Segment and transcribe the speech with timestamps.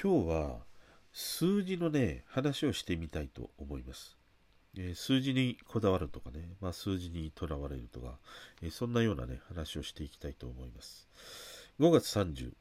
[0.00, 0.58] 今日は
[1.12, 4.16] 数字のね、話をしてみたいと思います。
[4.76, 8.20] えー、数字にこだわるとかね、まあ、数字にとらわれるとか、
[8.62, 11.08] えー、そんなようなね、話をしていきたいと思います。
[11.80, 12.52] 5月31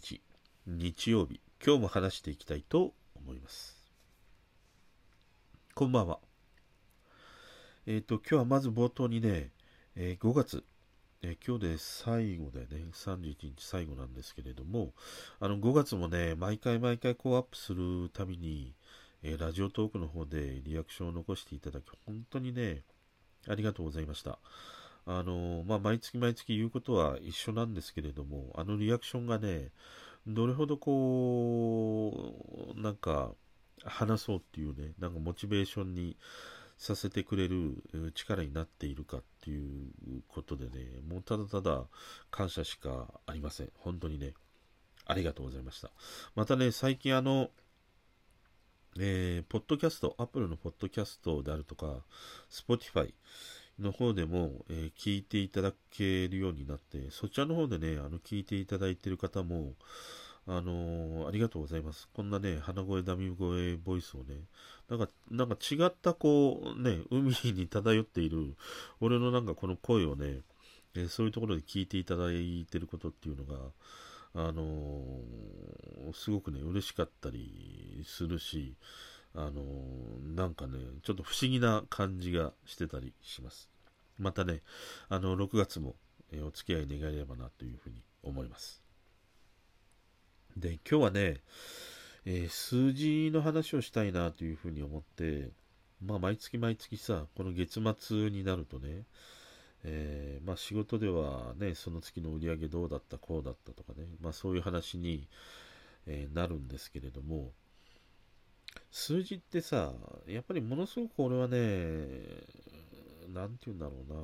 [0.00, 0.22] 日、
[0.66, 3.76] 日曜日、今日も話していきたいと思います。
[5.74, 6.20] こんばんは。
[7.84, 9.50] えっ、ー、と、今日はまず冒頭にね、
[9.94, 10.64] え5月
[11.22, 12.86] 今日で最後だよね。
[12.92, 14.92] 31日最後なんですけれども、
[15.40, 18.74] あの、5月もね、毎回毎回こうアップするたびに、
[19.24, 22.82] えー、ラジオトークの方でリアクションを残していただき、本当にね、
[23.48, 24.38] ありがとうございました。
[25.06, 29.70] あのまあ、毎月毎月言うことは一緒なんですけれども、あのリアクションがね、
[30.26, 33.32] どれほどこう、なんか、
[33.84, 36.16] 話そうっていうね、なんかモチベーションに
[36.78, 37.82] させてくれる
[38.14, 39.90] 力になっているかっていう
[40.28, 41.84] ことでね、もうただただ
[42.30, 43.70] 感謝しかありません。
[43.78, 44.34] 本当にね、
[45.04, 45.90] ありがとうございました。
[46.36, 47.50] またね、最近あの、
[48.98, 52.04] えー、ポッドキャスト、アップルのポッドキャストであるとか、
[52.48, 53.14] スポティファイ
[53.80, 59.74] の方でも、えー、聞いていただけるようになって、そちらの方でね、あの、聞いていただいている方も、
[60.50, 62.08] あのー、ありがとうございます。
[62.14, 64.36] こんなね、鼻声、ダミ声ボイスをね、
[64.88, 68.56] なんか、なんか違ったこう、ね、海に漂っている、
[69.00, 70.40] 俺のなんかこの声をね、
[70.94, 73.58] えー、そういうところで聞いていただいてることっていうのが、
[74.34, 78.74] あのー、すごくね、嬉しかったりするし、
[79.34, 79.62] あの
[80.34, 83.68] なんかね、ちょっと不思議な感じがしてたりします。
[84.18, 84.62] またね、
[85.10, 85.94] あの、6月も、
[86.32, 88.87] えお付き合い願えればなというふうに思います。
[90.58, 91.40] で、今日はね、
[92.24, 95.50] えー、数字の話をしたいなというふうに思って、
[96.04, 99.04] まあ、毎月毎月さ、この月末になるとね、
[99.84, 105.28] えー、まあ、仕事ではね、その月の売り上げどうだった、こうだったとかね、まあ、そういう話に、
[106.06, 107.52] えー、なるんですけれども、
[108.90, 109.92] 数字ってさ、
[110.26, 111.58] やっぱりものすごく俺はね、
[113.32, 114.20] なんて言うんだろうな、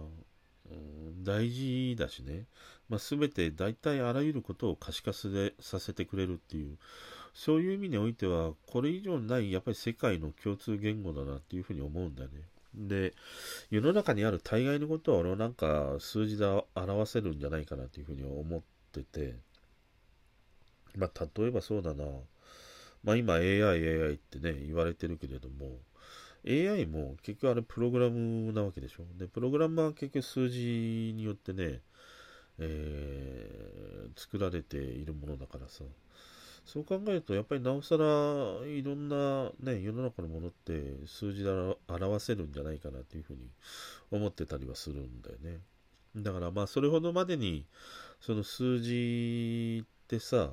[1.22, 2.46] 大事だしね、
[2.88, 6.78] まあ、全て大体あらゆることを可視化させてくれるっていう、
[7.32, 12.42] そういう意味においては、これ以上ないやっぱり世界の共通言語だなっていうふうに思うんだよね。
[12.74, 13.14] で、
[13.70, 16.44] 世の中にある大概のことは俺はなんか数字で
[16.74, 19.36] 表せるんじゃないかなっていうふうに思ってて、
[20.96, 22.04] まあ例えばそうだな、
[23.02, 25.78] まあ今 AI、AI ってね、言われてるけれども、
[26.46, 29.04] AI も結局あれプログラムなわけでしょ？
[29.18, 31.80] で、プログラムは結局数字によってね、
[32.58, 35.84] えー、作られているものだからさ。
[36.66, 38.04] そう考えると、やっぱりなおさら
[38.66, 41.50] いろんなね、世の中のものって数字で
[41.88, 43.50] 表せるんじゃないかなというふうに
[44.10, 45.60] 思ってたりはするんだよね。
[46.16, 47.66] だからまあそれほどまでに
[48.18, 50.52] その数字ってさ、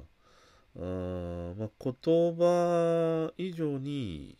[0.75, 1.94] あまあ、言
[2.35, 4.35] 葉以上に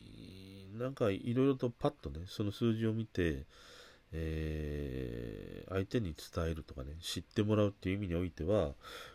[0.82, 3.46] なんかいろいろとパッとね、その数字を見て、
[4.14, 8.74] えー、相手に伝えるとかね、知ってもらうっていう意味においては、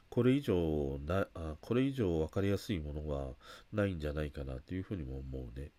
[0.08, 3.34] これ以上な、あこれ以上分かりやすいものは
[3.72, 5.70] ないんじゃないかなというふうにも思うね。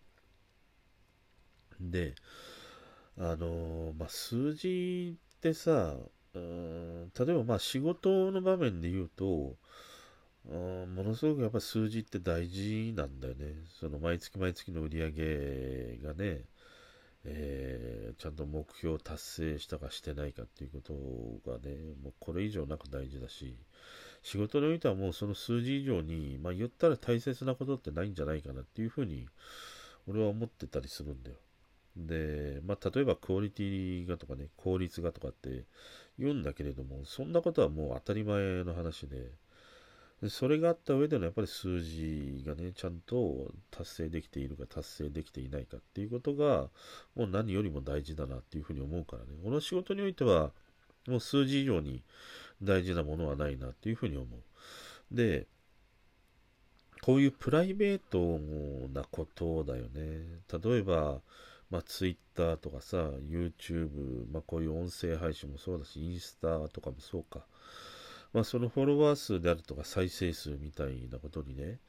[1.79, 2.15] で、
[3.17, 5.95] あのまあ、数字ってさ、
[6.33, 9.55] うん、例えばまあ仕事の場面で言うと、
[10.47, 13.53] ものすごくやっぱ数字って大事なんだよね。
[13.79, 16.45] その毎月毎月の売り上げがね、
[17.25, 20.93] えー、ちゃんと目標を達成したかしてないかっていうこと
[21.51, 23.57] がね、もうこれ以上なく大事だし、
[24.23, 29.27] 仕事においてはもうその数字以上に、まあ言ったら大切なことってないんじゃないかなっていうふうに、
[30.07, 31.35] 俺は思ってたりするんだよ。
[31.97, 35.65] で、まあ例えばクオリティがとかね、効率がとかって
[36.17, 39.31] 言うんだけれども、そんなことはもう当たり前の話で、
[40.29, 46.69] それがあった上でのやっぱり数字がね、ちゃんと達成できているか達成できていないかっていうことが、
[47.16, 50.51] もう何よりも大事だなっていうふうに思うからね、この仕事においては、
[51.07, 52.03] もう数字以上に
[52.63, 54.39] 大事なものはないなっていうふうに思う。
[55.16, 55.45] で、
[57.03, 58.39] こういうプライベート
[58.91, 60.41] なことだよね。
[60.51, 61.21] 例えば、
[61.69, 62.97] まあ、Twitter とかさ、
[63.30, 67.45] YouTube、まあ、こういう音声配信もそうだし、インスタとかもそうか。
[68.38, 71.80] まあ、そのフォロワー数であるとか再生数みたいなことにね、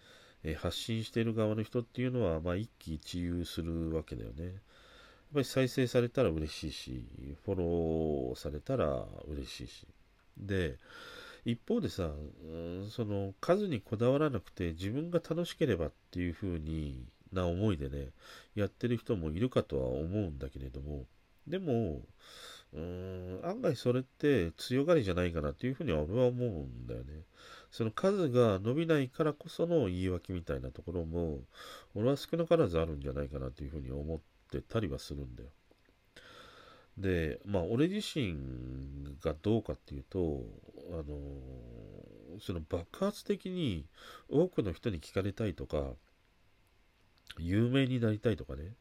[0.43, 4.45] えー、発信している側の人っていうのは、まあ、一喜一憂するわけだよね。
[4.45, 4.55] やっ
[5.35, 7.05] ぱり再生されたら嬉しいし、
[7.45, 9.87] フォローされたら嬉しいし。
[10.39, 10.79] で、
[11.45, 12.13] 一方でさ、
[12.89, 18.09] その数にこだわらなくて自分が楽しければっていう風にな思いでね、
[18.55, 21.05] やってる人もいるかとは思うんだけれども、
[21.47, 22.01] でも、
[22.75, 27.23] うん案外それって強がりじゃないかなっていうふうには俺は思うんだよね。
[27.71, 31.41] その数が伸びないからこその言い訳みたいなところも、
[31.95, 34.21] 俺は少なからずあるんじゃないかなというふうに思っ
[34.51, 35.49] てたりはするんだよ。
[36.97, 38.37] で、まあ、俺自身
[39.23, 40.43] がどうかっていうと、
[40.91, 41.05] あの
[42.41, 43.87] その爆発的に
[44.29, 45.93] 多くの人に聞かれたいとか、
[47.39, 48.73] 有名になりたいとかね、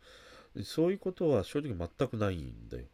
[0.63, 2.85] そういうことは正直全くないんだよ。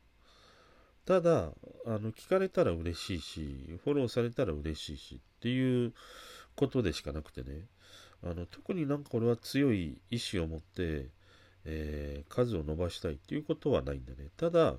[1.06, 1.52] ただ、
[1.86, 5.94] あの、聞かれたら嬉しいし、フォローされたら嬉しいしっていう
[6.56, 7.68] ことでしかなくてね、
[8.24, 11.10] あの、特になんか俺は強い意志を持って、
[11.66, 14.30] えー、数を伸ばしたいっていうことはないんだね。
[14.38, 14.76] ただ、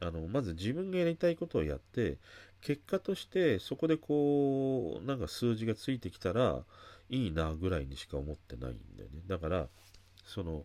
[0.00, 2.18] あの、まず自分がやりたいことをやって、
[2.60, 6.64] 結果としてそこでこう、なんか数字がついてきたら
[7.08, 9.22] いいなぐらいにしか思ってないんだよね。
[9.26, 9.68] だから、
[10.24, 10.64] その、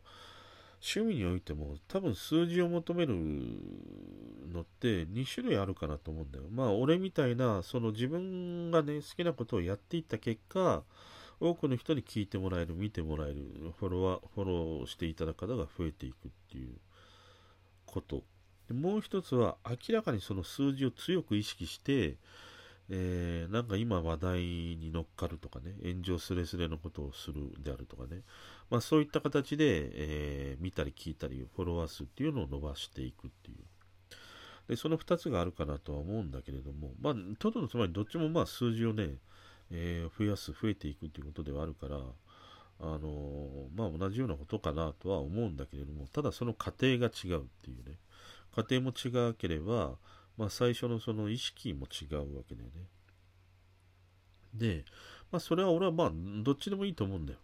[0.82, 3.16] 趣味においても多分数字を求める
[4.52, 6.46] のって2種類あるかなと思うんだよ。
[6.52, 10.84] まあ俺みたいなその自分がね好きなことをやっていった結果
[11.40, 16.72] 多くの人に聞いてもらえる見てもらえるフォロワーフォローしていただく方が増えていくっていう
[17.86, 18.24] こと
[18.74, 22.18] もう一つは明らかにその数字を強く意識して
[22.90, 28.22] えー、なんか今話題に乗っかるとかね、炎上すれすれのことをするであるとかね、
[28.70, 33.58] まあそういった形で、えー、見たり聞いたり、フォロワー数っていうのを伸ばしていくっていう。
[34.68, 39.16] で、その2つがあるかなとは思うんだけれども、まあ、とどのつまりどっちもまあ数字をね、
[39.72, 41.98] えー、増やす、増えていくっていうことではあるから、
[42.80, 47.98] あの、まあ同じようなことかなとは思うんだけれども、ただその過程が違うっていうね、
[48.54, 49.96] 過程も違うければ、
[50.38, 52.74] まあ、最初のその意識も違うわけだよね。
[54.54, 54.86] で、
[55.32, 56.12] まあ、それは俺はまあ、
[56.44, 57.40] どっちでもいいと思うんだよ。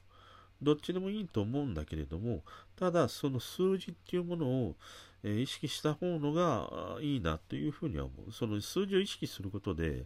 [0.63, 2.43] どっちでもいいと思うんだけれども、
[2.75, 4.75] ただ、その数字っていうものを、
[5.23, 8.31] え、意識した方のがいいなというふうには思う。
[8.31, 10.05] その数字を意識することで、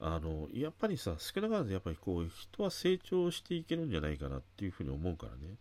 [0.00, 5.56] あの、やっぱりさ、少なからずやっぱりこう、人は成長していけるんじゃないかなっていうふうに思うからね。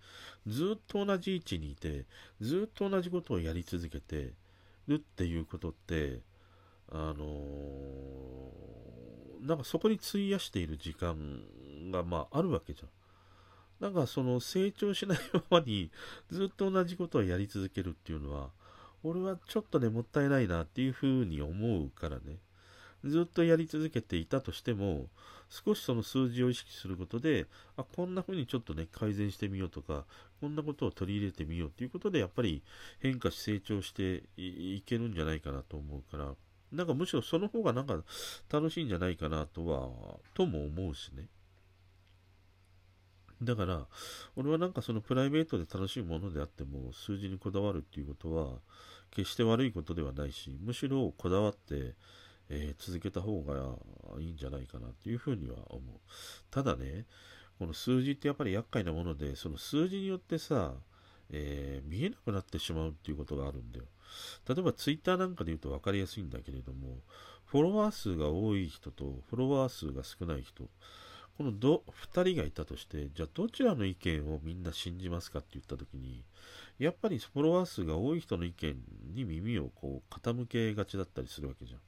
[0.48, 2.06] ずっと同じ位置にいて、
[2.40, 4.34] ずっと同じことをやり続けて
[4.88, 6.22] るっていうことって、
[6.92, 11.44] あのー、なんかそこに費やしている時間
[11.92, 12.90] が、まあ、あるわけじゃん。
[13.80, 15.90] なんかその成長しないままに
[16.30, 18.50] ずっと同じことをやり続けるっていうのは、
[19.04, 22.40] 俺はちょっとね、もったいないなっていうふうに思うからね。
[23.06, 25.08] ずっとやり続けていたとしても、
[25.50, 27.48] 少しその数字を意識することで、
[27.78, 30.06] あ、こんな風にちょっとね、改善してみようとか、
[30.42, 32.62] こんなことを取り入れてみようっていうことで、やっぱり
[33.00, 36.36] 変化し成長していけるんじゃないかなと思うから、
[36.74, 38.04] なんかむしろその方がなんか
[38.52, 41.28] 楽しいんじゃないかなとは、とも思うしね。
[43.42, 43.88] だから、
[44.36, 48.60] 俺はなんかそのプライベートで楽しいものであっても、数字にこだわるっていうことは、
[49.12, 51.96] 決して悪いことではないし、むしろこだわって、
[52.50, 53.76] えー、続けた方が
[54.20, 55.82] いいんじゃないかなっていうふうには思う。
[56.52, 57.06] ただね、
[57.58, 60.74] この数字ってやっぱり厄介なもので、その数字によってさ、
[61.32, 63.86] えー、見えなくなってしまうっていうことがあるんだよ。
[64.48, 66.98] 例えばツイッターなんかで言うと分かりやすいんだけれども、
[67.46, 70.70] フォロワー数が多い人とフォロワー数が少ない人、
[71.40, 71.84] このど
[72.14, 76.26] 2人がいたとして、じゃあどちらの意見をみんな信じますかって言ったときに、
[76.80, 78.76] やっぱりフォロワー数が多い人の意見
[79.16, 81.80] に耳をこう傾けがちだったりするわけじゃん。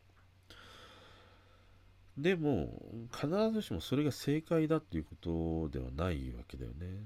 [2.17, 2.81] でも、
[3.13, 7.03] 必ずしもそれが正解だっていうことではないわけだよね。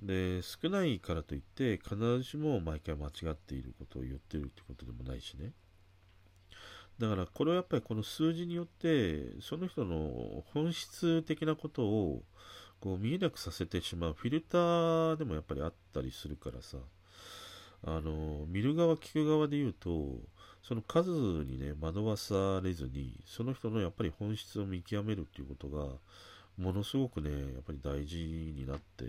[0.00, 5.52] で、少ないからといって、必ずしも毎回間違っていることを言ってるってことでもないしね。
[6.98, 12.22] だから、これはやっぱりこの数字によって、その人の本質的なことを
[12.80, 14.14] こう見えなくさせてしまう。
[14.14, 16.78] フィルターでもやっぱりあったりするからさ、
[17.84, 20.20] あの、見る側、聞く側で言うと、
[20.62, 25.86] その数にね、惑わされずに、その人のやっぱり本質を見極めるっていうことが、
[26.56, 28.16] ものすごくね、やっぱり大事
[28.56, 29.04] になって、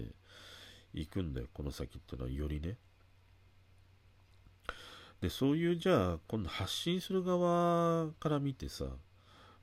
[0.94, 2.78] 行くんだよ、この先っていうのはよりね。
[5.22, 8.86] で、そういう、じゃあ、今度発信する側から見てさ、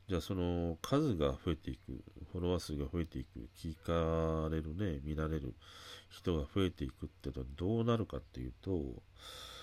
[0.06, 5.54] じゃあその数が増えていく、フォロワー数が増えていく、聞かれるね、見られる
[6.10, 9.02] 人が増えていくってのはどうなるかっていうと、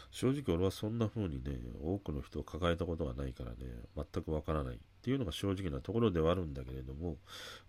[0.10, 3.58] 正直俺はそんな風にね、多くの人を抱えたことがないからね、
[3.96, 7.18] 全くわからないっていうのが正直なところではあるんだけれども、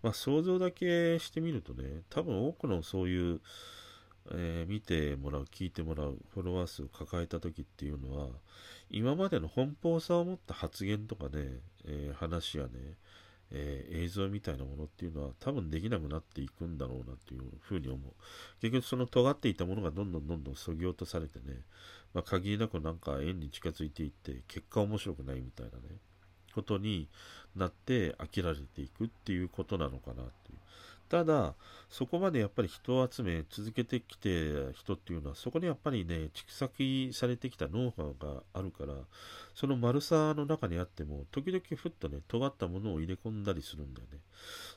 [0.01, 3.41] まあ想像だけしてみるとね、多分多くのそういう
[4.31, 8.29] えー、見てもらう、聞いてもらう、フォロワー数を抱えた時っていうのは、
[8.89, 12.69] 今までの奔放さを持った発言とかね、えー、話やね、
[13.51, 18.13] えー、映像みたいなものっていうのは多分できなくなっていくんだろうなっていうふうに思う。
[18.61, 21.61] 結局その尖っていたものがどんどんどんどん削ぎ落とされてね、
[22.13, 25.97] まあ、限りなくなんか円に近づいていって、結果面白くないみたいなね、
[26.53, 27.09] ことに
[27.55, 30.25] なって飽きられていくっていうことなのかなっ。
[31.13, 31.53] ただ、
[31.89, 38.95] そこまでやっぱり人を集め続けてきて人っていうのは、そこにやっぱりね、蓄積されてきたノウハウがあるから、
[39.53, 44.17] その丸さの中にあっても、時々ふっとね、尖ったものを入れ込んだりするんだよね。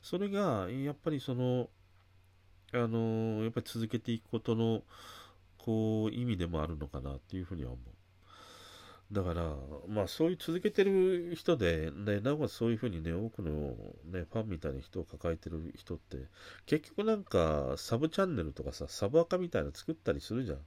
[0.03, 1.71] それが、やっぱりその、
[2.75, 4.83] あのやっぱり続けていくことの、
[5.57, 7.96] こう、意味でもあるのかなっていうふうには思う。
[9.13, 9.55] だから、
[9.89, 16.19] まあそういう続けてる人で、ね、なおかつそういうふうにね、多くのね、ファンみたいな人を抱えてる人って、
[16.67, 20.59] 結局なんかサブチャンネルとかさ、サブアカみたいなの作ったりするじゃん。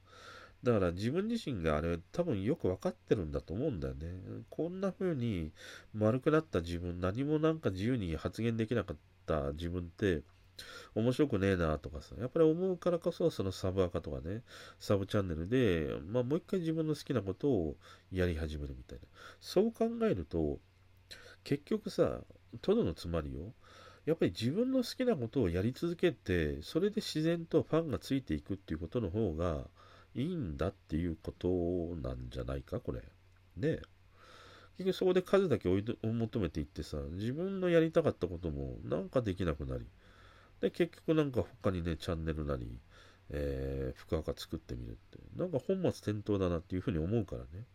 [0.63, 4.07] だから自分自身があれ多分よく分かってるんだと思うんだよね。
[4.49, 5.51] こんな風に
[5.93, 10.21] 丸くなった自分、何もなんか自由に発言できなかった自分って、
[10.95, 14.43] 面白くねえなとかさ、やっぱり思うからこそ、そのサブアカとかね、
[14.79, 17.77] サブチャンネルで、まあもう一回自分の好きなことを
[18.11, 19.05] やり始めるみたいな。
[19.39, 20.59] そう考えると、
[21.43, 22.21] 結局さ、
[22.61, 23.53] トドのつまりよ、
[24.05, 29.67] やっぱり自分の好きなことをやり続けて、それで自然とファンがついていくっていうことの方が
[30.15, 31.47] いいんだっていうこと
[32.01, 33.01] なんじゃないか、これ。
[33.57, 33.81] ね
[34.77, 39.85] 結局そこで数だけ追い求めていってさ、自分のやりたかったこともなんかできなくなり、
[40.61, 42.79] で、結局なんか他にね、チャンネルなり、
[43.31, 47.65] えー、福岡作ってみるって、なんか本末転倒だなっていうふうに思うからね。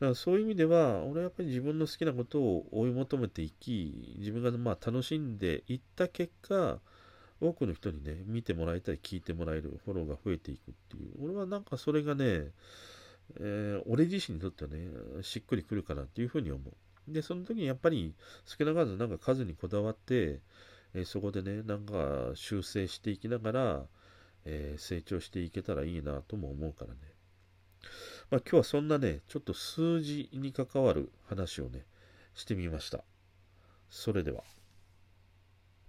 [0.00, 6.80] からそういう意味では、俺はやっぱり自分の好きなことを追い求めていき、自分がまあ楽しんでいった結果、
[7.40, 11.10] 多くの人にね、見てもらいたい、聞いてもらえる、フォローが増えていくっていう。
[11.22, 12.50] 俺はなんかそれがね、
[13.38, 14.88] えー、俺自身にとってはね、
[15.22, 17.12] しっくりくるかなっていうふうに思う。
[17.12, 20.40] で、その時にやっぱり少なからずなんか数にこだわって、
[20.94, 23.82] えそこでね、なんか修正していきながら、
[24.44, 26.98] えー、成長していけたらいいなとも思うからね。
[28.30, 31.84] まあ、今日はそんなね、ちょっと数字に関わる話をね、
[32.34, 33.04] してみました。
[33.90, 34.44] それでは。